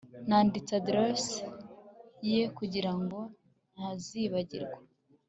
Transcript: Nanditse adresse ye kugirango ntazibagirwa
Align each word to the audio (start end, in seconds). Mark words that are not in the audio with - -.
Nanditse 0.27 0.71
adresse 0.79 1.41
ye 2.29 2.41
kugirango 2.57 3.19
ntazibagirwa 3.73 4.77